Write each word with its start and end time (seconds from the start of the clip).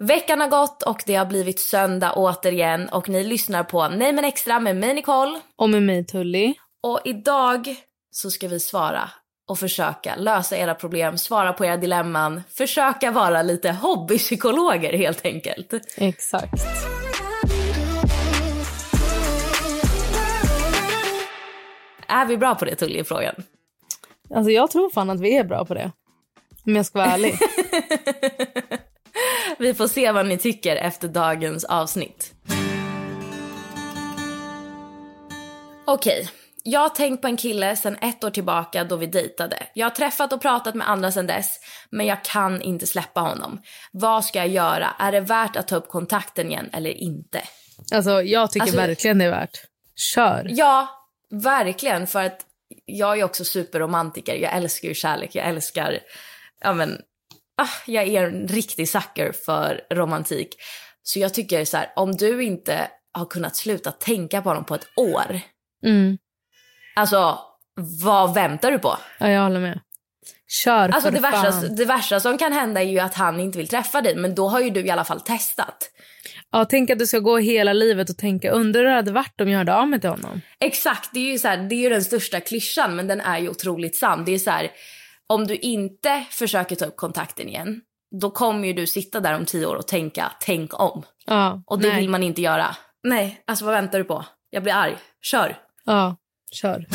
Veckan 0.00 0.40
har 0.40 0.48
gått 0.48 0.82
och 0.82 1.02
det 1.06 1.14
har 1.14 1.26
blivit 1.26 1.60
söndag 1.60 2.12
återigen 2.12 2.88
och 2.88 3.08
ni 3.08 3.24
lyssnar 3.24 3.64
på 3.64 3.88
Nej 3.88 4.12
men 4.12 4.24
extra 4.24 4.60
med 4.60 4.76
mig 4.76 4.94
Nicole. 4.94 5.40
Och 5.56 5.70
med 5.70 5.82
mig 5.82 6.06
Tully. 6.06 6.54
Och 6.82 7.00
idag 7.04 7.76
så 8.10 8.30
ska 8.30 8.48
vi 8.48 8.60
svara 8.60 9.10
och 9.48 9.58
försöka 9.58 10.16
lösa 10.16 10.56
era 10.56 10.74
problem, 10.74 11.18
svara 11.18 11.52
på 11.52 11.64
era 11.64 11.76
dilemman, 11.76 12.42
försöka 12.48 13.10
vara 13.10 13.42
lite 13.42 13.70
hobbypsykologer 13.70 14.92
helt 14.92 15.24
enkelt. 15.24 15.74
Exakt. 15.96 16.52
Är 22.08 22.26
vi 22.26 22.36
bra 22.36 22.54
på 22.54 22.64
det 22.64 22.74
Tully 22.74 22.98
i 22.98 23.04
frågan? 23.04 23.34
Alltså 24.34 24.50
jag 24.50 24.70
tror 24.70 24.90
fan 24.90 25.10
att 25.10 25.20
vi 25.20 25.36
är 25.36 25.44
bra 25.44 25.64
på 25.64 25.74
det. 25.74 25.92
Om 26.66 26.76
jag 26.76 26.86
ska 26.86 26.98
vara 26.98 27.10
ärlig. 27.10 27.38
Vi 29.60 29.74
får 29.74 29.88
se 29.88 30.12
vad 30.12 30.26
ni 30.26 30.38
tycker 30.38 30.76
efter 30.76 31.08
dagens 31.08 31.64
avsnitt. 31.64 32.34
Okej, 35.86 36.28
jag 36.62 36.80
har 36.80 36.88
tänkt 36.88 37.22
på 37.22 37.28
en 37.28 37.36
kille 37.36 37.76
sedan 37.76 37.96
ett 38.02 38.24
år 38.24 38.30
tillbaka 38.30 38.84
då 38.84 38.96
vi 38.96 39.06
dejtade. 39.06 39.62
Jag 39.74 39.86
har 39.86 39.90
träffat 39.90 40.32
och 40.32 40.42
pratat 40.42 40.74
med 40.74 40.88
andra 40.90 41.12
sedan 41.12 41.26
dess, 41.26 41.60
men 41.90 42.06
jag 42.06 42.24
kan 42.24 42.62
inte 42.62 42.86
släppa 42.86 43.20
honom. 43.20 43.62
Vad 43.92 44.24
ska 44.24 44.38
jag 44.38 44.48
göra? 44.48 44.88
Är 44.98 45.12
det 45.12 45.20
värt 45.20 45.56
att 45.56 45.68
ta 45.68 45.76
upp 45.76 45.88
kontakten 45.88 46.50
igen 46.50 46.70
eller 46.72 46.90
inte? 46.90 47.42
Alltså 47.94 48.22
jag 48.22 48.50
tycker 48.50 48.62
Alltså- 48.62 48.76
verkligen 48.76 49.18
det 49.18 49.24
är 49.24 49.30
värt. 49.30 49.58
Kör. 50.14 50.46
Ja, 50.50 50.88
verkligen. 51.30 52.06
För 52.06 52.24
att 52.24 52.40
jag 52.84 53.18
är 53.18 53.24
också 53.24 53.44
superromantiker. 53.44 54.34
Jag 54.34 54.56
älskar 54.56 54.88
ju 54.88 54.94
kärlek. 54.94 55.34
Jag 55.34 55.46
älskar, 55.48 55.98
ja 56.60 56.72
men, 56.72 56.98
ah, 57.58 57.82
jag 57.86 58.08
är 58.08 58.24
en 58.24 58.48
riktig 58.48 58.88
sucker 58.88 59.32
för 59.32 59.80
romantik. 59.90 60.56
Så 61.02 61.18
jag 61.18 61.34
tycker 61.34 61.64
så 61.64 61.76
här, 61.76 61.92
om 61.96 62.16
du 62.16 62.44
inte 62.44 62.90
har 63.12 63.26
kunnat 63.26 63.56
sluta 63.56 63.92
tänka 63.92 64.42
på 64.42 64.48
honom 64.48 64.64
på 64.64 64.74
ett 64.74 64.88
år. 64.96 65.40
Mm. 65.84 66.18
Alltså, 66.96 67.38
vad 68.02 68.34
väntar 68.34 68.70
du 68.70 68.78
på? 68.78 68.96
Ja, 69.18 69.28
jag 69.28 69.42
håller 69.42 69.60
med. 69.60 69.80
Kör 70.64 70.88
Alltså 70.88 71.00
för 71.00 71.10
det 71.10 71.20
värsta, 71.20 71.68
det 71.68 71.84
värsta 71.84 72.20
som 72.20 72.38
kan 72.38 72.52
hända 72.52 72.82
är 72.82 72.86
ju 72.86 72.98
att 72.98 73.14
han 73.14 73.40
inte 73.40 73.58
vill 73.58 73.68
träffa 73.68 74.00
dig. 74.00 74.16
Men 74.16 74.34
då 74.34 74.48
har 74.48 74.60
ju 74.60 74.70
du 74.70 74.80
i 74.80 74.90
alla 74.90 75.04
fall 75.04 75.20
testat. 75.20 75.90
Ja, 76.50 76.64
tänk 76.64 76.90
att 76.90 76.98
du 76.98 77.06
ska 77.06 77.18
gå 77.18 77.38
hela 77.38 77.72
livet 77.72 78.10
och 78.10 78.16
tänka 78.16 78.50
undrar 78.50 78.80
hur 78.80 78.88
det 78.88 78.94
hade 78.94 79.12
varit 79.12 79.40
om 79.40 79.48
jag 79.48 79.58
hörde 79.58 79.74
av 79.74 79.88
mig 79.88 80.00
till 80.00 80.10
honom. 80.10 80.40
Exakt, 80.60 81.10
det 81.12 81.20
är 81.20 81.32
ju 81.32 81.38
så 81.38 81.48
här, 81.48 81.56
det 81.56 81.74
är 81.74 81.80
ju 81.80 81.88
den 81.88 82.04
största 82.04 82.40
klyschan 82.40 82.96
men 82.96 83.06
den 83.06 83.20
är 83.20 83.38
ju 83.38 83.48
otroligt 83.48 83.96
sann. 83.96 84.24
Det 84.24 84.34
är 84.34 84.38
så 84.38 84.50
här, 84.50 84.70
om 85.28 85.46
du 85.46 85.56
inte 85.56 86.24
försöker 86.30 86.76
ta 86.76 86.84
upp 86.84 86.96
kontakten 86.96 87.48
igen, 87.48 87.80
då 88.20 88.30
kommer 88.30 88.72
du 88.72 88.86
sitta 88.86 89.20
där 89.20 89.34
om 89.34 89.44
tio 89.44 89.66
år 89.66 89.76
och 89.76 89.86
tänka, 89.86 90.32
tänk 90.40 90.80
om. 90.80 91.02
Ja, 91.26 91.62
Och 91.66 91.78
det 91.78 91.88
nej. 91.88 92.00
vill 92.00 92.10
man 92.10 92.22
inte 92.22 92.42
göra. 92.42 92.76
Nej, 93.02 93.42
alltså 93.46 93.64
vad 93.64 93.74
väntar 93.74 93.98
du 93.98 94.04
på? 94.04 94.24
Jag 94.50 94.62
blir 94.62 94.72
arg. 94.72 94.96
Kör. 95.22 95.56
Ja, 95.84 96.16
kör. 96.52 96.86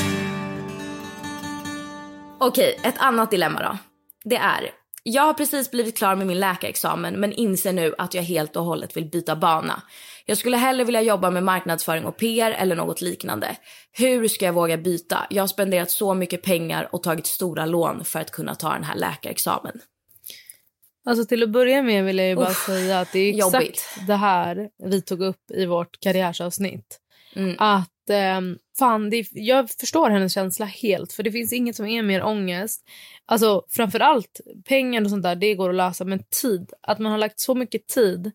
Okej, 2.39 2.79
ett 2.83 2.97
annat 2.97 3.31
dilemma 3.31 3.61
då. 3.61 3.77
Det 4.23 4.35
är, 4.37 4.69
jag 5.03 5.23
har 5.23 5.33
precis 5.33 5.71
blivit 5.71 5.97
klar 5.97 6.15
med 6.15 6.27
min 6.27 6.39
läkarexamen 6.39 7.19
men 7.19 7.33
inser 7.33 7.73
nu 7.73 7.95
att 7.97 8.13
jag 8.13 8.23
helt 8.23 8.55
och 8.55 8.63
hållet 8.63 8.97
vill 8.97 9.05
byta 9.05 9.35
bana. 9.35 9.81
Jag 10.25 10.37
skulle 10.37 10.57
hellre 10.57 10.83
vilja 10.83 11.01
jobba 11.01 11.31
med 11.31 11.43
marknadsföring 11.43 12.05
och 12.05 12.17
PR 12.17 12.51
eller 12.51 12.75
något 12.75 13.01
liknande. 13.01 13.57
Hur 13.91 14.27
ska 14.27 14.45
jag 14.45 14.53
våga 14.53 14.77
byta? 14.77 15.27
Jag 15.29 15.43
har 15.43 15.47
spenderat 15.47 15.91
så 15.91 16.13
mycket 16.13 16.41
pengar 16.41 16.89
och 16.91 17.03
tagit 17.03 17.27
stora 17.27 17.65
lån 17.65 18.05
för 18.05 18.19
att 18.19 18.31
kunna 18.31 18.55
ta 18.55 18.73
den 18.73 18.83
här 18.83 18.95
läkarexamen. 18.95 19.81
Alltså 21.05 21.25
till 21.25 21.43
att 21.43 21.49
börja 21.49 21.81
med 21.83 22.05
vill 22.05 22.17
jag 22.17 22.37
bara 22.37 22.49
Uff, 22.49 22.65
säga 22.65 22.99
att 22.99 23.11
det 23.11 23.19
är 23.19 23.29
exakt 23.29 23.53
jobbigt. 23.53 23.81
det 24.07 24.15
här 24.15 24.69
vi 24.83 25.01
tog 25.01 25.21
upp 25.21 25.51
i 25.53 25.65
vårt 25.65 25.99
karriärsavsnitt. 25.99 26.99
Mm. 27.35 27.55
Att 27.59 27.89
ehm, 28.09 28.57
fan, 28.79 29.09
det, 29.09 29.27
jag 29.31 29.69
förstår 29.69 30.09
hennes 30.09 30.33
känsla 30.33 30.65
helt 30.65 31.13
för 31.13 31.23
det 31.23 31.31
finns 31.31 31.53
inget 31.53 31.75
som 31.75 31.85
är 31.85 32.01
mer 32.01 32.23
ångest. 32.23 32.81
Alltså 33.25 33.65
framförallt 33.69 34.41
pengar 34.67 35.03
och 35.03 35.09
sånt 35.09 35.23
där, 35.23 35.35
det 35.35 35.55
går 35.55 35.69
att 35.69 35.75
lösa 35.75 36.05
men 36.05 36.23
tid. 36.41 36.71
Att 36.81 36.99
man 36.99 37.11
har 37.11 37.19
lagt 37.19 37.39
så 37.39 37.55
mycket 37.55 37.87
tid 37.87 38.31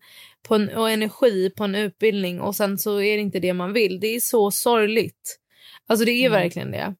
på 0.47 0.55
en, 0.55 0.69
och 0.69 0.89
energi 0.89 1.49
på 1.57 1.63
en 1.63 1.75
utbildning 1.75 2.41
och 2.41 2.55
sen 2.55 2.77
så 2.77 3.01
är 3.01 3.15
det 3.15 3.21
inte 3.21 3.39
det 3.39 3.53
man 3.53 3.73
vill. 3.73 3.99
Det 3.99 4.07
är 4.07 4.19
så 4.19 4.51
sorgligt. 4.51 5.39
Alltså 5.87 6.05
det 6.05 6.11
är 6.11 6.27
Mm. 6.27 6.41
verkligen 6.41 6.71
det. 6.71 6.95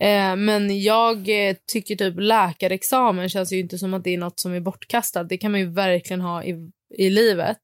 Eh, 0.00 0.36
men 0.36 0.82
jag 0.82 1.48
eh, 1.48 1.56
tycker 1.72 1.96
typ 1.96 2.14
läkarexamen 2.18 3.28
känns 3.28 3.52
ju 3.52 3.58
inte 3.58 3.78
som 3.78 3.94
att 3.94 4.04
det 4.04 4.14
är 4.14 4.18
något 4.18 4.40
som 4.40 4.52
är 4.52 4.60
bortkastat. 4.60 5.28
Det 5.28 5.38
kan 5.38 5.50
man 5.50 5.60
ju 5.60 5.70
verkligen 5.72 6.20
ha 6.20 6.44
i, 6.44 6.70
i 6.98 7.10
livet. 7.10 7.58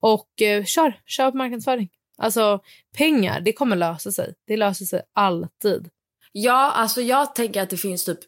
Och 0.00 0.42
eh, 0.42 0.64
kör, 0.64 0.94
kör 1.06 1.30
på 1.30 1.36
marknadsföring. 1.36 1.88
Alltså 2.22 2.60
pengar, 2.96 3.40
det 3.40 3.52
kommer 3.52 3.76
lösa 3.76 4.12
sig. 4.12 4.34
Det 4.46 4.56
löser 4.56 4.84
sig 4.84 5.02
alltid. 5.12 5.90
Ja, 6.32 6.70
alltså 6.70 7.00
jag 7.00 7.34
tänker 7.34 7.62
att 7.62 7.70
det 7.70 7.76
finns 7.76 8.04
typ 8.04 8.18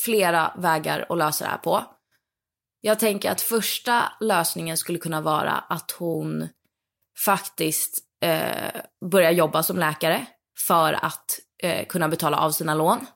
flera 0.00 0.52
vägar 0.58 1.06
att 1.08 1.18
lösa 1.18 1.44
det 1.44 1.50
här 1.50 1.58
på. 1.58 1.84
Jag 2.80 2.98
tänker 2.98 3.30
att 3.30 3.40
första 3.40 4.12
lösningen 4.20 4.76
skulle 4.76 4.98
kunna 4.98 5.20
vara 5.20 5.52
att 5.52 5.90
hon 5.90 6.48
faktiskt 7.24 7.98
eh, 8.22 8.80
börjar 9.10 9.30
jobba 9.30 9.62
som 9.62 9.78
läkare 9.78 10.26
för 10.66 10.92
att 10.92 11.40
eh, 11.62 11.86
kunna 11.86 12.08
betala 12.08 12.38
av 12.38 12.50
sina 12.50 12.74
lån. 12.74 13.06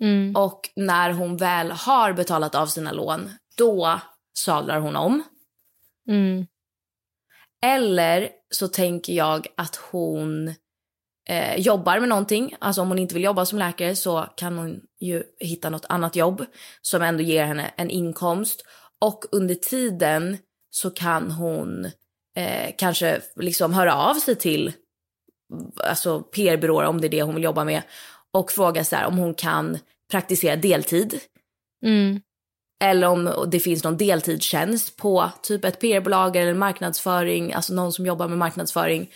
Mm. 0.00 0.36
Och 0.36 0.70
när 0.76 1.10
hon 1.10 1.36
väl 1.36 1.70
har 1.70 2.12
betalat 2.12 2.54
av 2.54 2.66
sina 2.66 2.92
lån, 2.92 3.30
då 3.56 4.00
sadlar 4.38 4.80
hon 4.80 4.96
om. 4.96 5.22
Mm. 6.08 6.46
Eller 7.64 8.30
så 8.50 8.68
tänker 8.68 9.12
jag 9.12 9.46
att 9.56 9.76
hon 9.76 10.54
eh, 11.28 11.56
jobbar 11.60 12.00
med 12.00 12.08
någonting. 12.08 12.54
Alltså 12.58 12.82
om 12.82 12.88
hon 12.88 12.98
inte 12.98 13.14
vill 13.14 13.24
jobba 13.24 13.46
som 13.46 13.58
läkare 13.58 13.96
så 13.96 14.26
kan 14.36 14.58
hon 14.58 14.80
ju 15.00 15.22
hitta 15.40 15.70
något 15.70 15.86
annat 15.88 16.16
jobb 16.16 16.44
som 16.82 17.02
ändå 17.02 17.22
ger 17.22 17.44
henne 17.44 17.72
en 17.76 17.90
inkomst. 17.90 18.62
Och 19.00 19.24
under 19.32 19.54
tiden 19.54 20.38
så 20.70 20.90
kan 20.90 21.30
hon 21.30 21.84
eh, 22.36 22.74
kanske 22.78 23.20
liksom 23.36 23.74
höra 23.74 23.94
av 23.94 24.14
sig 24.14 24.34
till 24.34 24.72
alltså 25.84 26.20
PR-byråer 26.22 26.86
om 26.86 27.00
det 27.00 27.06
är 27.06 27.10
det 27.10 27.22
hon 27.22 27.34
vill 27.34 27.44
jobba 27.44 27.64
med 27.64 27.82
och 28.32 28.52
fråga 28.52 28.84
så 28.84 28.96
här 28.96 29.06
om 29.06 29.18
hon 29.18 29.34
kan 29.34 29.78
praktisera 30.10 30.56
deltid. 30.56 31.20
Mm. 31.84 32.20
Eller 32.84 33.06
om 33.06 33.48
det 33.50 33.60
finns 33.60 33.84
någon 33.84 33.96
deltidstjänst 33.96 34.96
på 34.96 35.30
typ 35.42 35.64
ett 35.64 35.80
PR-bolag 35.80 36.36
eller 36.36 36.54
marknadsföring, 36.54 37.52
alltså 37.52 37.74
någon 37.74 37.92
som 37.92 38.06
jobbar 38.06 38.28
med 38.28 38.38
marknadsföring. 38.38 39.10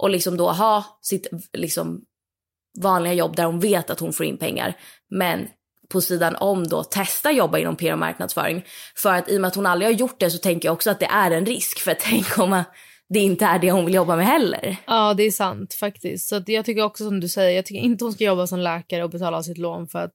Och 0.00 0.10
liksom 0.10 0.36
då 0.36 0.50
ha 0.50 0.98
sitt 1.02 1.26
liksom 1.52 2.04
vanliga 2.80 3.12
jobb 3.12 3.36
där 3.36 3.44
hon 3.44 3.60
vet 3.60 3.90
att 3.90 4.00
hon 4.00 4.12
får 4.12 4.26
in 4.26 4.38
pengar. 4.38 4.76
Men 5.10 5.48
på 5.88 6.00
sidan 6.00 6.36
om 6.36 6.68
då 6.68 6.84
testa 6.84 7.32
jobba 7.32 7.58
inom 7.58 7.76
PR 7.76 7.92
och 7.92 7.98
marknadsföring. 7.98 8.64
För 8.96 9.14
att 9.14 9.30
i 9.30 9.36
och 9.36 9.40
med 9.40 9.48
att 9.48 9.54
hon 9.54 9.66
aldrig 9.66 9.88
har 9.88 9.94
gjort 9.94 10.20
det 10.20 10.30
så 10.30 10.38
tänker 10.38 10.68
jag 10.68 10.72
också 10.72 10.90
att 10.90 11.00
det 11.00 11.06
är 11.06 11.30
en 11.30 11.46
risk. 11.46 11.78
För 11.78 11.96
tänk 12.00 12.38
om 12.38 12.62
det 13.08 13.20
inte 13.20 13.44
är 13.44 13.58
det 13.58 13.70
hon 13.70 13.84
vill 13.84 13.94
jobba 13.94 14.16
med 14.16 14.26
heller. 14.26 14.76
Ja, 14.86 15.14
det 15.14 15.22
är 15.22 15.30
sant 15.30 15.74
faktiskt. 15.74 16.28
Så 16.28 16.36
att 16.36 16.48
jag 16.48 16.64
tycker 16.64 16.82
också 16.82 17.04
som 17.04 17.20
du 17.20 17.28
säger, 17.28 17.56
jag 17.56 17.66
tycker 17.66 17.80
inte 17.80 18.04
hon 18.04 18.12
ska 18.12 18.24
jobba 18.24 18.46
som 18.46 18.58
läkare 18.58 19.04
och 19.04 19.10
betala 19.10 19.36
av 19.36 19.42
sitt 19.42 19.58
lån 19.58 19.88
för 19.88 19.98
att 19.98 20.14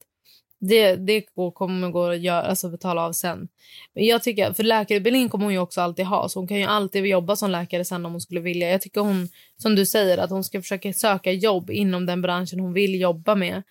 det, 0.59 0.95
det 0.95 1.21
kommer 1.53 1.89
gå 1.89 2.05
att 2.05 2.19
göra, 2.19 2.41
alltså 2.41 2.69
betala 2.69 3.05
av 3.05 3.11
sen. 3.11 3.47
Men 3.93 4.05
jag 4.05 4.23
tycker, 4.23 4.53
för 4.53 4.63
läkarutbildningen 4.63 5.29
kommer 5.29 5.45
hon 5.45 5.53
ju 5.53 5.59
också 5.59 5.81
alltid 5.81 6.05
ha. 6.05 6.29
Så 6.29 6.39
hon 6.39 6.47
kan 6.47 6.57
ju 6.57 6.63
alltid 6.63 7.05
jobba 7.05 7.35
som 7.35 7.51
läkare 7.51 7.85
sen 7.85 8.05
om 8.05 8.11
hon 8.11 8.21
skulle 8.21 8.41
vilja. 8.41 8.69
Jag 8.69 8.81
tycker 8.81 9.01
hon, 9.01 9.29
som 9.57 9.75
du 9.75 9.85
säger, 9.85 10.17
att 10.17 10.29
hon 10.29 10.43
ska 10.43 10.61
försöka 10.61 10.93
söka 10.93 11.31
jobb 11.31 11.69
inom 11.69 12.05
den 12.05 12.21
branschen 12.21 12.59
hon 12.59 12.73
vill 12.73 13.01
jobba 13.01 13.35
med. 13.35 13.63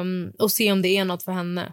Um, 0.00 0.32
och 0.38 0.50
se 0.50 0.72
om 0.72 0.82
det 0.82 0.88
är 0.88 1.04
något 1.04 1.22
för 1.22 1.32
henne. 1.32 1.72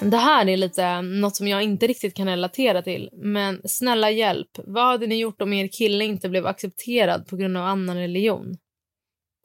Det 0.00 0.16
här 0.16 0.48
är 0.48 0.56
lite 0.56 1.02
något 1.02 1.36
som 1.36 1.48
jag 1.48 1.62
inte 1.62 1.86
riktigt 1.86 2.14
kan 2.14 2.26
relatera 2.28 2.82
till. 2.82 3.10
Men 3.12 3.60
snälla 3.64 4.10
hjälp, 4.10 4.48
vad 4.66 4.84
hade 4.84 5.06
ni 5.06 5.16
gjort 5.16 5.42
om 5.42 5.52
er 5.52 5.68
kille 5.68 6.04
inte 6.04 6.28
blev 6.28 6.46
accepterad 6.46 7.26
på 7.26 7.36
grund 7.36 7.56
av 7.56 7.64
annan 7.64 7.96
religion? 7.96 8.56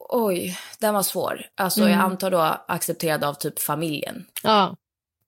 Oj, 0.08 0.58
den 0.78 0.94
var 0.94 1.02
svår. 1.02 1.46
Alltså 1.54 1.80
mm. 1.80 1.92
jag 1.92 2.00
antar 2.00 2.30
då 2.30 2.64
accepterad 2.68 3.24
av 3.24 3.34
typ 3.34 3.58
familjen. 3.58 4.26
Ja. 4.42 4.76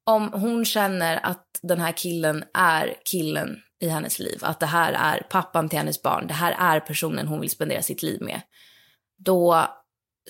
Om 0.05 0.33
hon 0.33 0.65
känner 0.65 1.27
att 1.27 1.47
den 1.63 1.81
här 1.81 1.93
killen 1.93 2.45
är 2.55 2.95
killen 3.05 3.57
i 3.81 3.89
hennes 3.89 4.19
liv, 4.19 4.39
att 4.43 4.61
det 4.61 4.67
här 4.67 4.93
är 4.93 5.27
pappan 5.31 5.69
till 5.69 5.79
hennes 5.79 6.03
barn, 6.03 6.27
det 6.27 6.35
här 6.35 6.57
är 6.59 6.81
personen 6.81 7.29
hon 7.29 7.41
vill 7.41 7.51
spendera 7.51 7.83
sitt 7.83 8.03
liv 8.03 8.23
med. 8.23 8.41
Då 9.19 9.67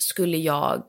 skulle 0.01 0.37
jag 0.37 0.83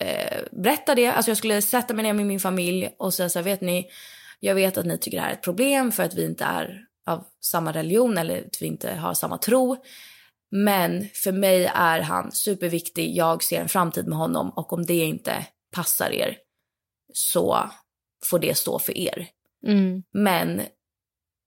eh, 0.00 0.42
berätta 0.52 0.94
det. 0.94 1.06
Alltså 1.06 1.30
jag 1.30 1.38
skulle 1.38 1.62
sätta 1.62 1.94
mig 1.94 2.02
ner 2.02 2.12
med 2.12 2.26
min 2.26 2.40
familj 2.40 2.94
och 2.98 3.14
säga 3.14 3.28
så 3.28 3.38
här, 3.38 3.44
vet 3.44 3.60
ni, 3.60 3.90
jag 4.40 4.54
vet 4.54 4.78
att 4.78 4.86
ni 4.86 4.98
tycker 4.98 5.18
det 5.18 5.22
här 5.22 5.30
är 5.30 5.34
ett 5.34 5.42
problem 5.42 5.92
för 5.92 6.02
att 6.02 6.14
vi 6.14 6.24
inte 6.24 6.44
är 6.44 6.84
av 7.06 7.24
samma 7.40 7.72
religion 7.72 8.18
eller 8.18 8.38
att 8.38 8.62
vi 8.62 8.66
inte 8.66 8.94
har 8.94 9.14
samma 9.14 9.38
tro. 9.38 9.76
Men 10.50 11.08
för 11.14 11.32
mig 11.32 11.64
är 11.74 12.00
han 12.00 12.32
superviktig. 12.32 13.16
Jag 13.16 13.42
ser 13.42 13.60
en 13.60 13.68
framtid 13.68 14.06
med 14.06 14.18
honom 14.18 14.50
och 14.50 14.72
om 14.72 14.86
det 14.86 15.04
inte 15.04 15.46
passar 15.74 16.10
er 16.10 16.36
så 17.12 17.70
får 18.24 18.38
det 18.38 18.56
stå 18.56 18.78
för 18.78 18.98
er. 18.98 19.28
Mm. 19.66 20.02
Men 20.12 20.62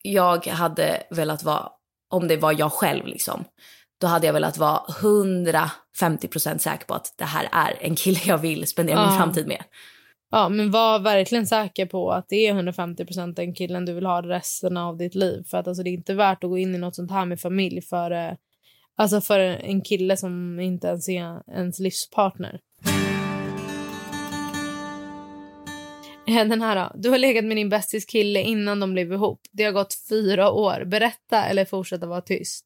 jag 0.01 0.47
hade 0.47 1.03
velat 1.09 1.43
vara, 1.43 1.69
om 2.09 2.27
det 2.27 2.37
var 2.37 2.59
jag 2.59 2.71
själv 2.71 3.05
liksom, 3.05 3.43
då 4.01 4.07
hade 4.07 4.25
jag 4.25 4.33
velat 4.33 4.57
vara 4.57 4.81
150% 5.01 6.57
säker 6.57 6.85
på 6.85 6.93
att 6.93 7.13
det 7.17 7.25
här 7.25 7.49
är 7.51 7.77
en 7.81 7.95
kille 7.95 8.19
jag 8.25 8.37
vill 8.37 8.67
spendera 8.67 9.07
min 9.07 9.17
framtid 9.17 9.47
med. 9.47 9.63
Ja, 10.31 10.49
men 10.49 10.71
var 10.71 10.99
verkligen 10.99 11.47
säker 11.47 11.85
på 11.85 12.11
att 12.11 12.29
det 12.29 12.47
är 12.47 12.53
150% 12.53 13.33
den 13.35 13.53
killen 13.53 13.85
du 13.85 13.93
vill 13.93 14.05
ha 14.05 14.21
resten 14.21 14.77
av 14.77 14.97
ditt 14.97 15.15
liv. 15.15 15.43
För 15.49 15.57
att 15.57 15.67
alltså, 15.67 15.83
det 15.83 15.89
är 15.89 15.93
inte 15.93 16.13
värt 16.13 16.43
att 16.43 16.49
gå 16.49 16.57
in 16.57 16.75
i 16.75 16.77
något 16.77 16.95
sånt 16.95 17.11
här 17.11 17.25
med 17.25 17.39
familj 17.39 17.81
för, 17.81 18.37
alltså 18.99 19.21
för 19.21 19.39
en 19.39 19.81
kille 19.81 20.17
som 20.17 20.59
inte 20.59 20.87
ens 20.87 21.09
är 21.09 21.51
ens 21.51 21.79
livspartner. 21.79 22.59
Den 26.25 26.61
här 26.61 26.75
då. 26.75 26.91
Du 26.95 27.09
har 27.09 27.17
legat 27.17 27.45
med 27.45 27.57
din 27.57 27.69
bästis 27.69 28.05
kille 28.05 28.41
innan 28.41 28.79
de 28.79 28.93
blev 28.93 29.13
ihop. 29.13 29.41
Det 29.51 29.63
har 29.63 29.71
gått 29.71 29.93
fyra 30.09 30.51
år. 30.51 30.83
Berätta 30.85 31.45
eller 31.45 31.65
fortsätta 31.65 32.07
vara 32.07 32.21
tyst. 32.21 32.65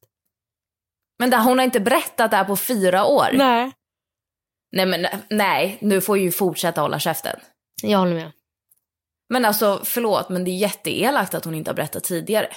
Men 1.18 1.30
där, 1.30 1.38
hon 1.38 1.58
har 1.58 1.64
inte 1.64 1.80
berättat 1.80 2.30
det 2.30 2.36
här 2.36 2.44
på 2.44 2.56
fyra 2.56 3.04
år. 3.06 3.28
Nej. 3.32 3.72
Nej, 4.72 4.86
men 4.86 5.06
nej, 5.30 5.78
nu 5.80 6.00
får 6.00 6.18
ju 6.18 6.32
fortsätta 6.32 6.80
hålla 6.80 6.98
käften. 6.98 7.40
Jag 7.82 7.98
håller 7.98 8.14
med. 8.14 8.32
Men 9.28 9.44
alltså, 9.44 9.80
förlåt, 9.84 10.28
men 10.28 10.44
det 10.44 10.50
är 10.50 10.56
jätteelakt 10.56 11.34
att 11.34 11.44
hon 11.44 11.54
inte 11.54 11.70
har 11.70 11.76
berättat 11.76 12.04
tidigare. 12.04 12.48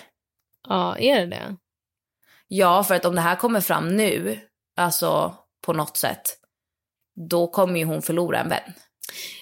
Ja, 0.67 0.97
är 0.97 1.19
det 1.19 1.25
det? 1.25 1.57
Ja, 2.47 2.83
för 2.83 2.95
att 2.95 3.05
om 3.05 3.15
det 3.15 3.21
här 3.21 3.35
kommer 3.35 3.61
fram 3.61 3.87
nu, 3.97 4.39
alltså 4.77 5.35
på 5.65 5.73
något 5.73 5.97
sätt, 5.97 6.37
då 7.29 7.47
kommer 7.47 7.79
ju 7.79 7.85
hon 7.85 8.01
förlora 8.01 8.39
en 8.39 8.49
vän. 8.49 8.73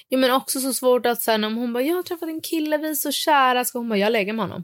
Ja, 0.07 0.18
men 0.18 0.31
också 0.31 0.60
så 0.60 0.74
svårt 0.74 1.06
att 1.06 1.22
sen 1.22 1.44
om 1.44 1.56
hon 1.56 1.74
bara, 1.74 1.84
jag 1.84 1.96
har 1.96 2.04
träffat 2.04 2.30
en 2.30 2.42
kille, 2.42 2.78
vi 2.78 2.90
är 2.90 2.96
så 2.96 3.12
kära, 3.12 3.66
ska 3.66 3.80
hon 3.80 3.90
bara, 3.90 4.00
jag 4.00 4.12
lägger 4.12 4.34
med 4.34 4.46
honom. 4.46 4.63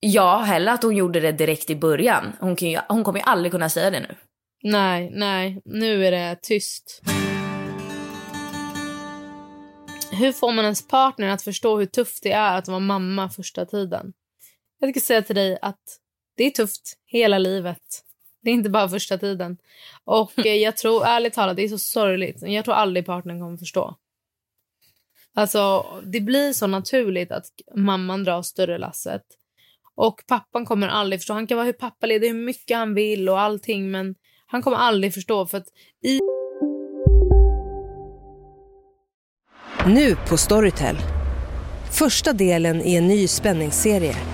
Ja, 0.00 0.36
heller 0.38 0.72
att 0.72 0.82
hon 0.82 0.96
gjorde 0.96 1.20
det 1.20 1.32
direkt 1.32 1.70
i 1.70 1.76
början. 1.76 2.32
Hon, 2.40 2.56
kan 2.56 2.70
ju, 2.70 2.78
hon 2.88 3.04
kommer 3.04 3.18
ju 3.18 3.24
aldrig 3.24 3.52
kunna 3.52 3.70
säga 3.70 3.90
det 3.90 4.00
nu. 4.00 4.16
Nej, 4.62 5.10
nej. 5.14 5.62
Nu 5.64 6.06
är 6.06 6.10
det 6.10 6.36
tyst. 6.42 7.02
Hur 10.10 10.32
får 10.32 10.52
man 10.52 10.64
ens 10.64 10.88
partner 10.88 11.28
att 11.28 11.42
förstå 11.42 11.78
hur 11.78 11.86
tufft 11.86 12.22
det 12.22 12.32
är 12.32 12.58
att 12.58 12.68
vara 12.68 12.78
mamma 12.78 13.30
första 13.30 13.66
tiden? 13.66 14.12
Jag 14.78 14.90
ska 14.90 15.00
säga 15.00 15.22
till 15.22 15.36
dig 15.36 15.58
att 15.62 15.98
det 16.36 16.44
är 16.44 16.50
tufft 16.50 16.98
hela 17.06 17.38
livet. 17.38 18.04
Det 18.42 18.50
är 18.50 18.54
inte 18.54 18.70
bara 18.70 18.88
första 18.88 19.18
tiden. 19.18 19.56
Och 20.04 20.46
eh, 20.46 20.54
jag 20.54 20.76
tror 20.76 21.04
ärligt 21.04 21.32
talat, 21.32 21.56
det 21.56 21.62
är 21.64 21.68
så 21.68 21.78
sorgligt. 21.78 22.42
Jag 22.42 22.64
tror 22.64 22.74
aldrig 22.74 23.06
partnern 23.06 23.40
kommer 23.40 23.56
förstå. 23.56 23.96
Alltså, 25.34 25.86
det 26.04 26.20
blir 26.20 26.52
så 26.52 26.66
naturligt 26.66 27.32
att 27.32 27.46
mamman 27.76 28.24
drar 28.24 28.42
större 28.42 28.78
lasset. 28.78 29.22
Och 29.94 30.22
pappan 30.26 30.66
kommer 30.66 30.88
aldrig 30.88 31.20
förstå. 31.20 31.34
Han 31.34 31.46
kan 31.46 31.56
vara 31.56 31.66
hur 31.66 31.72
pappaledig 31.72 32.28
hur 32.28 32.34
mycket 32.34 32.76
han 32.76 32.94
vill 32.94 33.28
och 33.28 33.40
allting 33.40 33.90
men 33.90 34.14
han 34.46 34.62
kommer 34.62 34.76
aldrig 34.76 35.14
förstå 35.14 35.46
för 35.46 35.58
att 35.58 35.68
i... 36.02 36.20
Nu 39.86 40.16
på 40.28 40.36
Storytel. 40.36 40.96
Första 41.98 42.32
delen 42.32 42.82
i 42.82 42.94
en 42.94 43.08
ny 43.08 43.28
spänningsserie. 43.28 44.33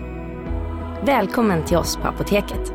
Välkommen 1.05 1.65
till 1.65 1.77
oss 1.77 1.95
på 1.95 2.07
Apoteket. 2.07 2.73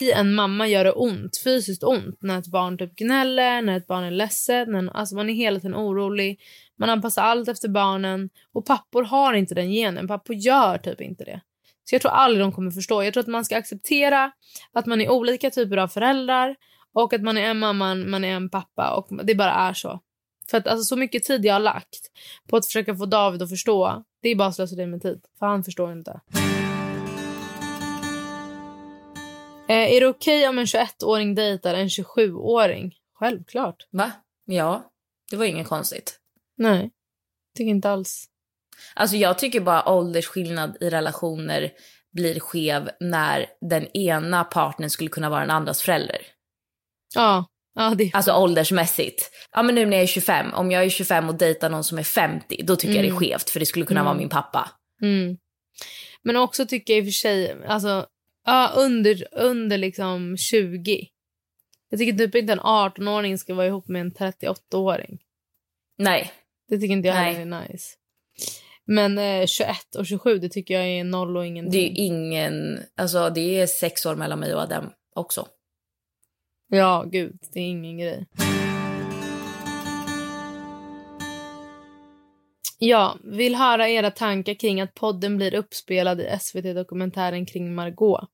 i 0.00 0.12
en 0.12 0.34
mamma 0.34 0.68
gör 0.68 0.84
det 0.84 0.92
ont, 0.92 1.40
fysiskt 1.44 1.84
ont 1.84 2.22
när 2.22 2.38
ett 2.38 2.46
barn 2.46 2.78
typ 2.78 2.96
gnäller, 2.96 3.62
när 3.62 3.76
ett 3.76 3.86
barn 3.86 4.04
är 4.04 4.10
ledset. 4.10 4.68
När, 4.68 4.96
alltså 4.96 5.14
man 5.14 5.30
är 5.30 5.34
hela 5.34 5.60
tiden 5.60 5.74
orolig. 5.74 6.40
Man 6.78 6.90
anpassar 6.90 7.22
allt 7.22 7.48
efter 7.48 7.68
barnen. 7.68 8.30
Och 8.52 8.66
pappor 8.66 9.02
har 9.04 9.34
inte 9.34 9.54
den 9.54 9.70
genen. 9.70 10.08
Pappor 10.08 10.36
gör 10.36 10.78
typ 10.78 11.00
inte 11.00 11.24
det. 11.24 11.40
Så 11.84 11.94
jag 11.94 12.02
tror 12.02 12.12
aldrig 12.12 12.44
de 12.44 12.52
kommer 12.52 12.70
förstå. 12.70 13.02
Jag 13.02 13.12
tror 13.12 13.20
att 13.20 13.28
man 13.28 13.44
ska 13.44 13.56
acceptera 13.56 14.32
att 14.72 14.86
man 14.86 15.00
är 15.00 15.10
olika 15.10 15.50
typer 15.50 15.76
av 15.76 15.88
föräldrar 15.88 16.56
och 16.92 17.12
att 17.12 17.22
man 17.22 17.38
är 17.38 17.50
en 17.50 17.58
mamma, 17.58 17.94
man 17.94 18.24
är 18.24 18.36
en 18.36 18.50
pappa 18.50 18.94
och 18.96 19.26
det 19.26 19.34
bara 19.34 19.52
är 19.52 19.72
så. 19.72 20.00
För 20.50 20.58
att 20.58 20.66
alltså, 20.66 20.84
så 20.84 20.96
mycket 20.96 21.24
tid 21.24 21.44
jag 21.44 21.54
har 21.54 21.60
lagt 21.60 22.10
på 22.48 22.56
att 22.56 22.66
försöka 22.66 22.96
få 22.96 23.06
David 23.06 23.42
att 23.42 23.50
förstå, 23.50 24.04
det 24.22 24.28
är 24.28 24.36
bara 24.36 24.52
slöseri 24.52 24.86
med 24.86 25.02
tid. 25.02 25.20
För 25.38 25.46
han 25.46 25.64
förstår 25.64 25.92
inte. 25.92 26.20
Eh, 29.68 29.94
är 29.94 30.00
det 30.00 30.06
okej 30.06 30.38
okay 30.38 30.48
om 30.48 30.58
en 30.58 30.64
21-åring 30.64 31.34
dejtar 31.34 31.74
en 31.74 31.88
27-åring? 31.88 32.94
Självklart. 33.14 33.86
Va? 33.90 34.12
Ja, 34.44 34.92
det 35.30 35.36
var 35.36 35.44
inget 35.44 35.68
konstigt. 35.68 36.20
Nej, 36.56 36.90
tycker 37.56 37.70
inte 37.70 37.90
alls. 37.90 38.28
Alltså 38.94 39.16
jag 39.16 39.38
tycker 39.38 39.60
bara 39.60 39.88
åldersskillnad 39.88 40.76
i 40.80 40.90
relationer 40.90 41.72
blir 42.12 42.40
skev 42.40 42.90
när 43.00 43.46
den 43.60 43.96
ena 43.96 44.44
partnern 44.44 44.90
skulle 44.90 45.10
kunna 45.10 45.30
vara 45.30 45.40
den 45.40 45.50
andras 45.50 45.82
förälder. 45.82 46.18
Ja. 47.14 47.44
Ja 47.74 47.94
det... 47.98 48.10
Alltså 48.14 48.32
åldersmässigt. 48.32 49.30
Ja 49.52 49.62
men 49.62 49.74
nu 49.74 49.86
när 49.86 49.96
jag 49.96 50.02
är 50.02 50.06
25, 50.06 50.54
om 50.54 50.70
jag 50.70 50.84
är 50.84 50.88
25 50.88 51.28
och 51.28 51.34
dejtar 51.34 51.70
någon 51.70 51.84
som 51.84 51.98
är 51.98 52.02
50, 52.02 52.62
då 52.62 52.76
tycker 52.76 52.94
mm. 52.94 52.96
jag 52.96 53.04
det 53.04 53.08
är 53.08 53.16
mm. 53.16 53.20
skevt 53.20 53.50
för 53.50 53.60
det 53.60 53.66
skulle 53.66 53.84
kunna 53.84 54.00
mm. 54.00 54.06
vara 54.06 54.18
min 54.18 54.28
pappa. 54.28 54.70
Mm. 55.02 55.36
Men 56.22 56.36
också 56.36 56.66
tycker 56.66 56.92
jag 56.92 56.98
i 56.98 57.02
och 57.02 57.06
för 57.06 57.12
sig, 57.12 57.56
alltså 57.66 58.06
Ja, 58.44 58.72
under, 58.76 59.24
under 59.32 59.78
liksom 59.78 60.36
20. 60.36 61.08
Jag 61.90 61.98
tycker 61.98 62.18
typ 62.18 62.34
inte 62.34 62.52
en 62.52 62.60
18-åring 62.60 63.38
ska 63.38 63.54
vara 63.54 63.66
ihop 63.66 63.88
med 63.88 64.00
en 64.00 64.12
38-åring. 64.12 65.18
Nej. 65.98 66.32
Det 66.68 66.78
tycker 66.78 66.92
inte 66.92 67.08
jag 67.08 67.14
heller 67.14 67.40
är 67.40 67.68
nice. 67.68 67.96
Men 68.86 69.18
eh, 69.18 69.46
21 69.46 69.94
och 69.98 70.06
27, 70.06 70.38
det 70.38 70.48
tycker 70.48 70.74
jag 70.74 70.88
är 70.88 71.04
noll 71.04 71.36
och 71.36 71.46
ingenting. 71.46 71.72
Det 71.72 72.00
är 72.00 72.04
ingen... 72.04 72.80
Alltså 72.96 73.30
det 73.30 73.60
är 73.60 73.66
sex 73.66 74.06
år 74.06 74.14
mellan 74.14 74.40
mig 74.40 74.54
och 74.54 74.60
Adem 74.60 74.84
också. 75.14 75.48
Ja, 76.74 77.04
gud. 77.06 77.38
Det 77.52 77.60
är 77.60 77.68
ingen 77.68 77.98
grej. 77.98 78.26
Ja, 82.78 83.18
vill 83.24 83.54
höra 83.54 83.88
era 83.88 84.10
tankar 84.10 84.54
kring 84.54 84.80
att 84.80 84.94
podden 84.94 85.36
blir 85.36 85.54
uppspelad 85.54 86.20
i 86.20 86.38
SVT-dokumentären 86.40 87.46
kring 87.46 87.74
Margot. 87.74 88.30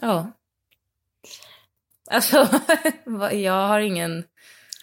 Ja. 0.00 0.32
Alltså, 2.10 2.48
jag 3.32 3.68
har 3.68 3.80
ingen... 3.80 4.24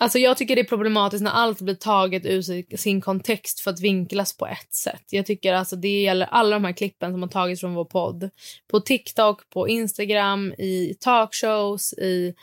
Alltså 0.02 0.20
jag 0.20 0.38
tycker 0.38 0.56
det 0.56 0.62
är 0.62 0.66
problematiskt 0.66 1.24
när 1.24 1.32
allt 1.32 1.62
blir 1.62 1.76
taget 1.76 2.26
ur 2.26 2.42
si- 2.42 2.78
sin 2.78 3.02
kontext 3.02 3.60
för 3.60 3.72
att 3.72 3.80
vinklas 3.80 4.38
på 4.38 4.48
ett 4.48 4.74
sätt. 4.74 5.04
Jag 5.10 5.26
tycker 5.26 5.54
alltså 5.54 5.76
det 5.76 6.02
gäller 6.02 6.26
alla 6.26 6.56
de 6.56 6.64
här 6.66 6.74
klippen 6.74 7.12
som 7.12 7.22
har 7.22 7.30
tagits 7.30 7.62
från 7.62 7.74
vår 7.74 7.86
podd. 7.86 8.30
På 8.68 8.80
TikTok, 8.80 9.50
på 9.50 9.68
Instagram, 9.68 10.54
i 10.54 10.96
talkshows, 11.00 11.94
i 11.94 12.34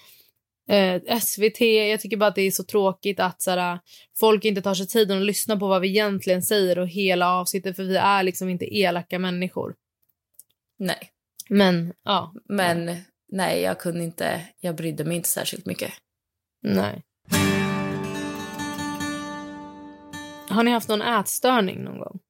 eh, 0.68 1.18
SVT. 1.20 1.60
Jag 1.60 2.00
tycker 2.00 2.16
bara 2.16 2.26
att 2.26 2.34
det 2.34 2.42
är 2.42 2.50
så 2.50 2.64
tråkigt 2.64 3.20
att 3.20 3.42
såhär, 3.42 3.78
folk 4.18 4.44
inte 4.44 4.62
tar 4.62 4.74
sig 4.74 4.86
tiden 4.86 5.18
att 5.18 5.26
lyssna 5.26 5.56
på 5.56 5.68
vad 5.68 5.80
vi 5.80 5.88
egentligen 5.88 6.42
säger 6.42 6.78
och 6.78 6.88
hela 6.88 7.32
avsnittet 7.32 7.76
för 7.76 7.82
vi 7.82 7.96
är 7.96 8.22
liksom 8.22 8.48
inte 8.48 8.76
elaka 8.76 9.18
människor. 9.18 9.74
Nej. 10.78 11.10
Men 11.48 11.92
ja, 12.04 12.34
Men 12.48 12.96
nej, 13.32 13.60
jag 13.62 13.78
kunde 13.78 14.04
inte... 14.04 14.40
Jag 14.60 14.76
brydde 14.76 15.04
mig 15.04 15.16
inte 15.16 15.28
särskilt 15.28 15.66
mycket. 15.66 15.92
nej. 16.62 17.02
Har 20.48 20.62
ni 20.62 20.70
haft 20.70 20.88
någon 20.88 21.02
ätstörning 21.02 21.84
någon 21.84 21.98
gång? 21.98 22.20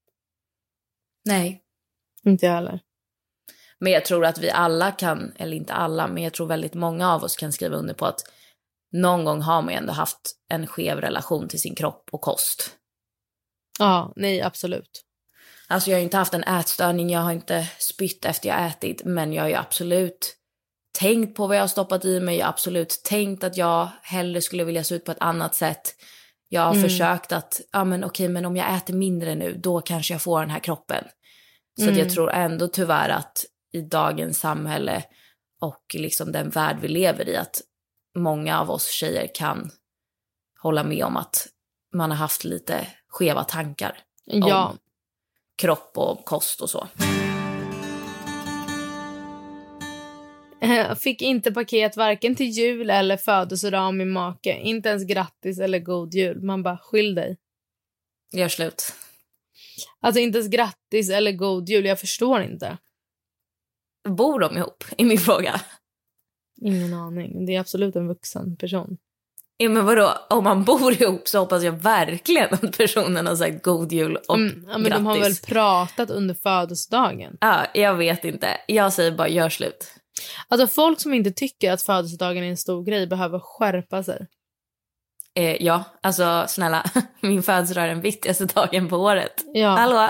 Nej. 1.24 1.62
Inte 2.24 2.46
jag 2.46 2.52
heller. 2.52 2.80
Men 3.78 3.92
jag 3.92 4.04
tror 4.04 4.24
att 4.24 4.38
vi 4.38 4.50
alla 4.50 4.92
kan, 4.92 5.32
eller 5.36 5.56
inte 5.56 5.72
alla, 5.72 6.08
men 6.08 6.22
jag 6.22 6.32
tror 6.32 6.46
väldigt 6.46 6.74
många 6.74 7.12
av 7.12 7.24
oss 7.24 7.36
kan 7.36 7.52
skriva 7.52 7.76
under 7.76 7.94
på 7.94 8.06
att 8.06 8.20
någon 8.92 9.24
gång 9.24 9.42
har 9.42 9.62
man 9.62 9.74
ändå 9.74 9.92
haft 9.92 10.32
en 10.48 10.66
skev 10.66 11.00
relation 11.00 11.48
till 11.48 11.60
sin 11.60 11.74
kropp 11.74 12.08
och 12.12 12.20
kost. 12.20 12.76
Ja, 13.78 14.12
nej 14.16 14.42
absolut. 14.42 15.02
Alltså 15.68 15.90
jag 15.90 15.98
har 15.98 16.02
inte 16.02 16.16
haft 16.16 16.34
en 16.34 16.44
ätstörning, 16.44 17.10
jag 17.10 17.20
har 17.20 17.32
inte 17.32 17.68
spytt 17.78 18.24
efter 18.24 18.48
jag 18.48 18.66
ätit, 18.66 19.04
men 19.04 19.32
jag 19.32 19.42
har 19.42 19.48
ju 19.48 19.54
absolut 19.54 20.35
tänkt 20.98 21.36
på 21.36 21.46
vad 21.46 21.56
jag 21.56 21.62
har 21.62 21.68
stoppat 21.68 22.04
i 22.04 22.20
mig, 22.20 22.36
jag 22.36 22.46
har 22.46 22.52
absolut 22.52 23.00
tänkt 23.04 23.44
att 23.44 23.56
jag 23.56 23.88
hellre 24.02 24.42
skulle 24.42 24.64
vilja 24.64 24.84
se 24.84 24.94
ut 24.94 25.04
på 25.04 25.12
ett 25.12 25.20
annat 25.20 25.54
sätt. 25.54 25.94
Jag 26.48 26.62
har 26.62 26.70
Mm. 26.74 26.82
försökt 26.82 27.32
att, 27.32 27.60
ja 27.72 27.84
men 27.84 28.04
okej, 28.04 28.28
men 28.28 28.44
om 28.44 28.56
jag 28.56 28.76
äter 28.76 28.94
mindre 28.94 29.34
nu, 29.34 29.52
då 29.54 29.80
kanske 29.80 30.14
jag 30.14 30.22
får 30.22 30.40
den 30.40 30.50
här 30.50 30.58
kroppen. 30.60 31.04
Så 31.78 31.82
att 31.84 31.88
Mm. 31.88 31.98
jag 31.98 32.10
tror 32.10 32.30
ändå 32.32 32.68
tyvärr 32.68 33.08
att 33.08 33.44
i 33.72 33.80
dagens 33.80 34.38
samhälle 34.38 35.04
och 35.60 35.84
liksom 35.94 36.32
den 36.32 36.50
värld 36.50 36.76
vi 36.80 36.88
lever 36.88 37.28
i, 37.28 37.36
att 37.36 37.60
många 38.18 38.60
av 38.60 38.70
oss 38.70 38.86
tjejer 38.90 39.30
kan 39.34 39.70
hålla 40.62 40.84
med 40.84 41.04
om 41.04 41.16
att 41.16 41.46
man 41.94 42.10
har 42.10 42.18
haft 42.18 42.44
lite 42.44 42.86
skeva 43.08 43.44
tankar 43.44 43.98
Ja, 44.24 44.66
om 44.68 44.78
kropp 45.56 45.92
och 45.94 46.24
kost 46.24 46.60
och 46.60 46.70
så. 46.70 46.86
Fick 50.99 51.23
inte 51.23 51.52
paket 51.52 51.96
varken 51.96 52.35
till 52.35 52.46
jul 52.46 52.90
eller 52.90 53.16
födelsedag 53.16 53.82
av 53.87 53.94
min 53.94 54.11
make. 54.11 54.58
Inte 54.61 54.88
ens 54.88 55.04
grattis 55.04 55.61
eller 55.61 55.78
god 55.78 56.14
jul. 56.14 56.42
Man 56.42 56.62
bara, 56.62 56.78
skyll 56.78 57.14
dig. 57.14 57.37
Gör 58.32 58.49
slut. 58.49 58.92
Alltså 60.00 60.20
inte 60.20 60.38
ens 60.38 60.50
grattis 60.50 61.11
eller 61.11 61.32
god 61.32 61.68
jul. 61.68 61.85
Jag 61.85 62.00
förstår 62.00 62.42
inte. 62.42 62.78
Bor 64.08 64.40
de 64.40 64.56
ihop? 64.56 64.85
Är 64.99 65.04
min 65.04 65.18
fråga. 65.18 65.61
Ingen 66.62 66.94
aning. 66.94 67.46
Det 67.46 67.54
är 67.54 67.61
absolut 67.61 67.96
en 67.96 68.08
vuxen 68.08 68.56
person. 68.56 68.96
Ja, 69.56 69.68
men 69.68 69.85
vadå, 69.87 70.12
om 70.30 70.44
man 70.44 70.64
bor 70.64 71.02
ihop 71.02 71.28
så 71.28 71.38
hoppas 71.38 71.62
jag 71.62 71.73
verkligen 71.73 72.54
att 72.54 72.76
personen 72.78 73.26
har 73.26 73.37
sagt 73.37 73.62
god 73.62 73.92
jul 73.92 74.16
och 74.28 74.35
Mm, 74.37 74.64
ja, 74.68 74.78
men 74.78 74.82
grattis. 74.82 74.96
de 74.96 75.06
har 75.06 75.18
väl 75.20 75.35
pratat 75.46 76.11
under 76.11 76.35
födelsedagen. 76.35 77.37
Ja, 77.40 77.66
jag 77.75 77.94
vet 77.94 78.25
inte. 78.25 78.49
Jag 78.66 78.92
säger 78.92 79.12
bara 79.12 79.28
gör 79.28 79.49
slut. 79.49 79.92
Alltså 80.49 80.66
folk 80.66 81.00
som 81.00 81.14
inte 81.14 81.30
tycker 81.30 81.73
att 81.73 81.82
födelsedagen 81.82 82.44
är 82.44 82.49
en 82.49 82.56
stor 82.56 82.85
grej 82.85 83.06
behöver 83.06 83.38
skärpa 83.38 84.02
sig. 84.02 84.26
Eh, 85.35 85.62
ja, 85.62 85.85
alltså 86.02 86.44
snälla, 86.49 86.85
min 87.20 87.42
födelsedag 87.42 87.85
är 87.85 87.88
den 87.88 88.00
viktigaste 88.00 88.44
dagen 88.44 88.88
på 88.88 88.96
året. 88.96 89.44
Ja. 89.54 89.68
Hallå? 89.68 90.08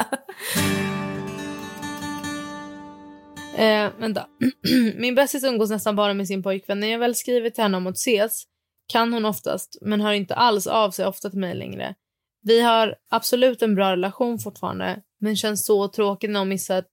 Eh, 3.57 3.91
vänta. 3.99 4.27
Min 4.97 5.15
bästis 5.15 5.45
umgås 5.45 5.71
nästan 5.71 5.97
bara 5.97 6.15
med 6.15 6.27
sin 6.27 6.43
pojkvän. 6.43 6.81
När 6.81 6.89
jag 6.89 6.99
väl 6.99 7.15
skriver 7.15 7.51
till 7.51 7.63
henne 7.63 7.77
om 7.77 7.87
att 7.87 7.97
ses 7.97 8.45
kan 8.93 9.13
hon 9.13 9.25
oftast, 9.25 9.79
men 9.81 10.01
hör 10.01 10.13
inte 10.13 10.35
alls 10.35 10.67
av 10.67 10.91
sig 10.91 11.07
ofta 11.07 11.31
till 11.31 11.39
mig 11.39 11.55
längre. 11.55 11.95
Vi 12.43 12.61
har 12.61 12.95
absolut 13.11 13.63
en 13.63 13.75
bra 13.75 13.93
relation 13.93 14.39
fortfarande, 14.39 15.03
men 15.21 15.37
känns 15.37 15.67
så 15.67 15.89
tråkigt 15.89 16.31
när 16.31 16.39
hon 16.39 16.49
missar 16.49 16.85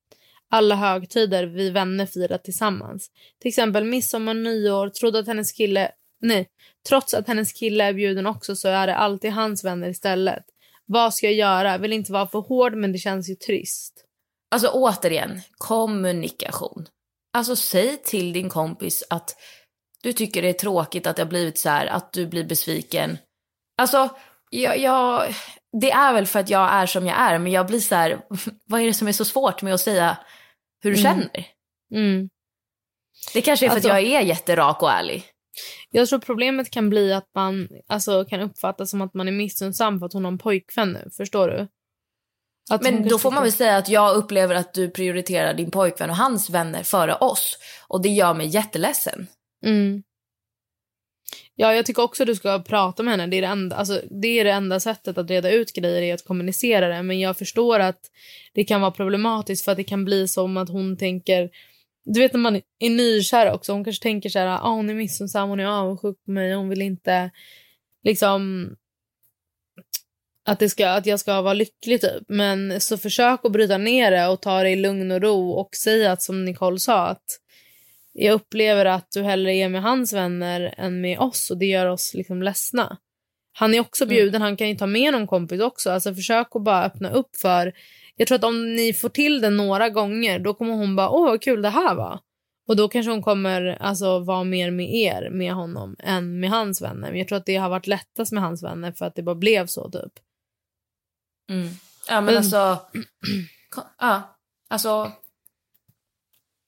alla 0.53 0.75
högtider 0.75 1.45
vi 1.45 1.69
vänner 1.69 2.05
firar 2.05 2.37
tillsammans. 2.37 3.09
Till 3.41 3.49
exempel 3.49 3.83
midsommar, 3.83 4.33
nyår, 4.33 4.89
trodde 4.89 5.19
att 5.19 5.27
hennes 5.27 5.51
kille... 5.51 5.91
Nej, 6.21 6.47
trots 6.89 7.13
att 7.13 7.27
hennes 7.27 7.53
kille 7.53 7.83
är 7.83 7.93
bjuden 7.93 8.27
också 8.27 8.55
så 8.55 8.67
är 8.67 8.87
det 8.87 8.95
alltid 8.95 9.31
hans 9.31 9.63
vänner 9.63 9.89
istället. 9.89 10.43
Vad 10.85 11.13
ska 11.13 11.25
jag 11.25 11.35
göra? 11.35 11.77
Vill 11.77 11.93
inte 11.93 12.11
vara 12.11 12.27
för 12.27 12.39
hård, 12.39 12.75
men 12.75 12.91
det 12.91 12.97
känns 12.97 13.29
ju 13.29 13.35
trist. 13.35 14.05
Alltså 14.51 14.67
återigen, 14.67 15.41
kommunikation. 15.57 16.85
Alltså 17.33 17.55
säg 17.55 17.97
till 17.97 18.33
din 18.33 18.49
kompis 18.49 19.03
att 19.09 19.35
du 20.03 20.13
tycker 20.13 20.41
det 20.41 20.49
är 20.49 20.53
tråkigt 20.53 21.07
att 21.07 21.15
det 21.15 21.21
har 21.21 21.29
blivit 21.29 21.59
så 21.59 21.69
här, 21.69 21.85
att 21.85 22.13
du 22.13 22.27
blir 22.27 22.43
besviken. 22.43 23.17
Alltså, 23.77 24.09
jag, 24.49 24.79
jag, 24.79 25.33
det 25.81 25.91
är 25.91 26.13
väl 26.13 26.25
för 26.25 26.39
att 26.39 26.49
jag 26.49 26.73
är 26.73 26.85
som 26.85 27.07
jag 27.07 27.17
är, 27.17 27.39
men 27.39 27.51
jag 27.51 27.67
blir 27.67 27.79
så 27.79 27.95
här, 27.95 28.21
vad 28.65 28.81
är 28.81 28.85
det 28.85 28.93
som 28.93 29.07
är 29.07 29.11
så 29.11 29.25
svårt 29.25 29.61
med 29.61 29.73
att 29.73 29.81
säga 29.81 30.17
hur 30.83 30.91
du 30.91 30.99
Mm. 30.99 31.03
känner? 31.03 31.45
Mm. 31.93 32.29
Det 33.33 33.41
kanske 33.41 33.65
är 33.65 33.69
för 33.69 33.75
Alltså- 33.75 33.89
att 33.89 34.03
jag 34.03 34.13
är 34.13 34.21
jätterak 34.21 34.81
och 34.81 34.91
ärlig. 34.91 35.23
Jag 35.91 36.07
tror 36.09 36.19
problemet 36.19 36.71
kan 36.71 36.89
bli 36.89 37.13
att 37.13 37.29
man 37.35 37.69
alltså, 37.87 38.25
kan 38.25 38.39
uppfattas 38.41 38.89
som 38.89 39.01
att 39.01 39.13
man 39.13 39.27
är 39.27 39.31
missunnsam 39.31 39.99
för 39.99 40.05
att 40.05 40.13
hon 40.13 40.25
har 40.25 40.31
en 40.31 40.37
pojkvän 40.37 40.91
nu. 40.93 41.09
Förstår 41.17 41.47
du? 41.47 41.67
Att 42.71 42.81
Men 42.81 43.07
då 43.07 43.19
får 43.19 43.31
man 43.31 43.43
väl 43.43 43.51
säga 43.51 43.77
att 43.77 43.89
jag 43.89 44.15
upplever 44.15 44.55
att 44.55 44.73
du 44.73 44.89
prioriterar 44.89 45.53
din 45.53 45.71
pojkvän 45.71 46.09
och 46.09 46.15
hans 46.15 46.49
vänner 46.49 46.83
före 46.83 47.15
oss. 47.15 47.57
Och 47.87 48.01
det 48.01 48.09
gör 48.09 48.33
mig 48.33 48.47
jätteledsen. 48.47 49.27
Mm. 49.65 50.03
Ja, 51.55 51.73
jag 51.73 51.85
tycker 51.85 52.03
också 52.03 52.23
att 52.23 52.27
du 52.27 52.35
ska 52.35 52.59
prata 52.59 53.03
med 53.03 53.11
henne. 53.11 53.27
Det 53.27 53.37
är 53.37 53.41
det, 53.41 53.47
enda, 53.47 53.75
alltså, 53.75 54.01
det 54.21 54.39
är 54.39 54.43
det 54.43 54.51
enda 54.51 54.79
sättet 54.79 55.17
att 55.17 55.29
reda 55.29 55.51
ut 55.51 55.73
grejer 55.73 56.01
är 56.01 56.13
att 56.13 56.25
kommunicera 56.25 56.87
det. 56.87 57.03
Men 57.03 57.19
jag 57.19 57.37
förstår 57.37 57.79
att 57.79 57.99
det 58.53 58.63
kan 58.63 58.81
vara 58.81 58.91
problematiskt 58.91 59.65
för 59.65 59.71
att 59.71 59.77
det 59.77 59.83
kan 59.83 60.05
bli 60.05 60.27
som 60.27 60.57
att 60.57 60.69
hon 60.69 60.97
tänker... 60.97 61.49
Du 62.05 62.19
vet 62.19 62.33
när 62.33 62.39
man 62.39 62.61
är 62.79 62.89
nykär 62.89 63.51
också. 63.51 63.73
Hon 63.73 63.83
kanske 63.83 64.03
tänker 64.03 64.29
så 64.29 64.39
här, 64.39 64.47
ah, 64.47 64.69
hon 64.69 64.89
är 64.89 64.93
missunnsam, 64.93 65.49
hon 65.49 65.59
är 65.59 65.65
avundsjuk 65.65 66.17
på 66.25 66.31
mig, 66.31 66.53
hon 66.53 66.69
vill 66.69 66.81
inte 66.81 67.31
liksom 68.03 68.69
att, 70.45 70.59
det 70.59 70.69
ska, 70.69 70.89
att 70.89 71.05
jag 71.05 71.19
ska 71.19 71.41
vara 71.41 71.53
lycklig 71.53 72.01
typ. 72.01 72.23
Men 72.27 72.81
så 72.81 72.97
försök 72.97 73.39
att 73.43 73.51
bryta 73.51 73.77
ner 73.77 74.11
det 74.11 74.27
och 74.27 74.41
ta 74.41 74.63
det 74.63 74.69
i 74.69 74.75
lugn 74.75 75.11
och 75.11 75.21
ro 75.21 75.51
och 75.51 75.75
säga 75.75 76.11
att 76.11 76.21
som 76.21 76.45
Nicole 76.45 76.79
sa 76.79 77.07
att 77.07 77.39
jag 78.13 78.33
upplever 78.33 78.85
att 78.85 79.11
du 79.11 79.21
hellre 79.23 79.53
är 79.53 79.69
med 79.69 79.81
hans 79.81 80.13
vänner 80.13 80.73
än 80.77 81.01
med 81.01 81.19
oss 81.19 81.51
och 81.51 81.57
det 81.57 81.65
gör 81.65 81.85
oss 81.85 82.13
liksom 82.13 82.43
ledsna. 82.43 82.97
Han 83.53 83.73
är 83.73 83.79
också 83.79 84.05
bjuden, 84.05 84.41
han 84.41 84.57
kan 84.57 84.69
ju 84.69 84.75
ta 84.75 84.85
med 84.87 85.13
någon 85.13 85.27
kompis 85.27 85.61
också. 85.61 85.91
Alltså 85.91 86.15
försök 86.15 86.47
att 86.51 86.63
bara 86.63 86.83
öppna 86.85 87.09
upp 87.09 87.35
för... 87.35 87.73
Jag 88.15 88.27
tror 88.27 88.35
att 88.37 88.43
om 88.43 88.75
ni 88.75 88.93
får 88.93 89.09
till 89.09 89.41
det 89.41 89.49
några 89.49 89.89
gånger 89.89 90.39
då 90.39 90.53
kommer 90.53 90.73
hon 90.73 90.95
bara 90.95 91.09
åh 91.09 91.25
vad 91.29 91.41
kul 91.41 91.61
det 91.61 91.69
här 91.69 91.95
var. 91.95 92.19
Och 92.67 92.75
då 92.75 92.87
kanske 92.87 93.11
hon 93.11 93.21
kommer 93.21 93.77
alltså 93.81 94.19
vara 94.19 94.43
mer 94.43 94.71
med 94.71 94.93
er, 94.93 95.29
med 95.29 95.53
honom, 95.53 95.95
än 95.99 96.39
med 96.39 96.49
hans 96.49 96.81
vänner. 96.81 97.09
Men 97.09 97.19
jag 97.19 97.27
tror 97.27 97.37
att 97.37 97.45
det 97.45 97.55
har 97.55 97.69
varit 97.69 97.87
lättast 97.87 98.31
med 98.31 98.43
hans 98.43 98.63
vänner 98.63 98.91
för 98.91 99.05
att 99.05 99.15
det 99.15 99.23
bara 99.23 99.35
blev 99.35 99.65
så 99.67 99.89
typ. 99.89 100.13
Mm. 101.49 101.67
Ja 102.07 102.15
men 102.15 102.25
Men- 102.25 102.37
alltså, 102.37 102.77
ko- 103.69 103.81
ja, 103.99 104.37
alltså, 104.69 105.11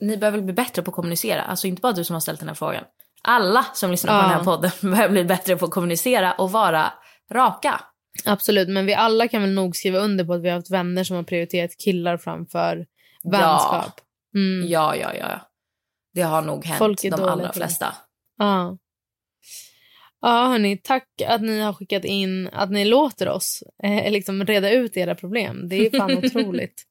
ni 0.02 0.18
behöver 0.18 0.42
bli 0.42 0.54
bättre 0.54 0.82
på 0.82 0.92
att 0.92 0.96
kommunicera. 0.96 1.42
Alltså 1.42 1.68
inte 1.68 1.82
bara 1.82 1.94
du 1.94 2.04
som 2.04 2.14
har 2.14 2.22
ställt 2.22 2.40
den 2.40 2.50
här 2.50 2.56
frågan. 2.56 2.84
Alla 3.24 3.66
som 3.74 3.92
lyssnar 3.92 4.12
på 4.14 4.18
Ja. 4.18 4.22
den 4.22 4.38
här 4.38 4.44
podden 4.44 4.72
behöver 4.92 5.10
bli 5.10 5.24
bättre 5.24 5.58
på 5.58 5.66
att 5.66 5.72
kommunicera 5.72 6.34
och 6.34 6.52
vara 6.52 6.94
raka. 7.32 7.82
Absolut, 8.26 8.70
men 8.70 8.86
vi 8.86 8.94
alla 8.94 9.28
kan 9.28 9.42
väl 9.42 9.52
nog 9.52 9.76
skriva 9.76 10.00
under 10.00 10.26
på 10.26 10.34
att 10.34 10.42
vi 10.42 10.50
har 10.50 10.56
haft 10.56 10.72
vänner 10.72 11.04
som 11.04 11.16
har 11.16 11.24
prioriterat 11.24 11.72
killar 11.78 12.18
framför 12.18 12.86
vänskap. 13.24 14.02
Mm. 14.36 14.68
Ja, 14.70 14.96
ja, 14.96 15.14
ja. 15.14 15.26
ja. 15.30 15.40
Det 16.14 16.22
har 16.22 16.42
nog 16.42 16.66
hänt 16.66 16.78
Folk 16.78 17.04
är 17.04 17.12
de 17.12 17.24
allra 17.24 17.48
på 17.48 17.54
flesta. 17.54 17.94
Ja. 18.38 18.78
Ja, 20.26 20.48
hörni, 20.48 20.78
tack 20.78 21.22
att 21.28 21.42
ni 21.42 21.60
har 21.60 21.74
skickat 21.74 22.06
in 22.06 22.50
att 22.54 22.72
ni 22.72 22.86
låter 22.86 23.30
oss 23.30 23.64
eh, 23.84 24.12
liksom 24.12 24.46
reda 24.46 24.72
ut 24.72 24.98
era 24.98 25.16
problem. 25.16 25.70
Det 25.70 25.76
är 25.76 25.98
fan 25.98 26.18
otroligt. 26.26 26.84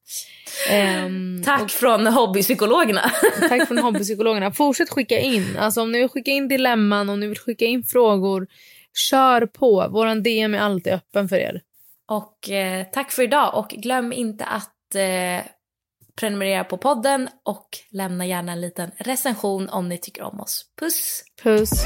Um, 1.05 1.43
tack 1.45 1.61
och, 1.61 1.71
från 1.71 2.07
hobbypsykologerna. 2.07 3.01
tack 3.49 3.67
från 3.67 3.77
hobbypsykologerna. 3.77 4.51
Fortsätt 4.51 4.89
skicka 4.89 5.19
in. 5.19 5.57
Alltså, 5.57 5.81
om 5.81 5.91
ni 5.91 5.99
vill 5.99 6.09
skicka 6.09 6.31
in 6.31 6.47
dilemman, 6.47 7.09
om 7.09 7.19
ni 7.19 7.27
vill 7.27 7.37
skicka 7.37 7.65
in 7.65 7.83
frågor, 7.83 8.47
kör 9.09 9.45
på. 9.45 9.87
Vår 9.91 10.21
DM 10.21 10.53
är 10.53 10.59
alltid 10.59 10.93
öppen 10.93 11.29
för 11.29 11.37
er. 11.37 11.61
Och 12.07 12.49
eh, 12.49 12.85
tack 12.91 13.11
för 13.11 13.23
idag 13.23 13.57
och 13.57 13.69
glöm 13.69 14.13
inte 14.13 14.45
att 14.45 14.95
eh, 14.95 15.45
prenumerera 16.19 16.63
på 16.63 16.77
podden 16.77 17.29
och 17.43 17.67
lämna 17.91 18.25
gärna 18.25 18.51
en 18.51 18.61
liten 18.61 18.91
recension 18.97 19.69
om 19.69 19.89
ni 19.89 19.97
tycker 19.97 20.23
om 20.23 20.39
oss. 20.39 20.65
Puss! 20.79 21.23
Puss! 21.43 21.85